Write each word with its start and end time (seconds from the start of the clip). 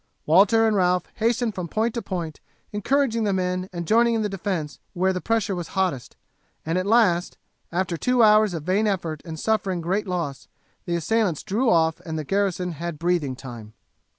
Walter 0.25 0.65
and 0.65 0.75
Ralph 0.75 1.03
hastened 1.17 1.53
from 1.53 1.67
point 1.67 1.93
to 1.93 2.01
point 2.01 2.39
encouraging 2.71 3.23
the 3.23 3.33
men 3.33 3.69
and 3.71 3.85
joining 3.85 4.15
in 4.15 4.23
the 4.23 4.29
defence 4.29 4.79
where 4.93 5.13
the 5.13 5.21
pressure 5.21 5.53
was 5.55 5.67
hottest; 5.77 6.15
and 6.65 6.79
at 6.79 6.87
last, 6.87 7.37
after 7.71 7.97
two 7.97 8.23
hours 8.23 8.55
of 8.55 8.63
vain 8.63 8.87
effort 8.87 9.21
and 9.23 9.39
suffering 9.39 9.79
great 9.79 10.07
loss, 10.07 10.47
the 10.85 10.95
assailants 10.95 11.43
drew 11.43 11.69
off 11.69 11.99
and 11.99 12.17
the 12.17 12.23
garrison 12.23 12.71
had 12.71 12.97
breathing 12.97 13.35
time. 13.35 13.73